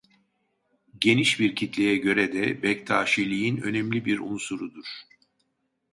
Geniş 0.99 1.39
bir 1.39 1.55
kitleye 1.55 1.97
göre 1.97 2.33
de 2.33 2.63
Bektaşîliğin 2.63 3.57
önemli 3.57 4.05
bir 4.05 4.19
unsurudur. 4.19 4.85